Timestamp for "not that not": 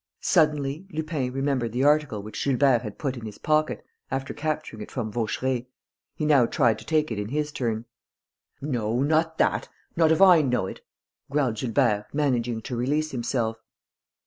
9.03-10.11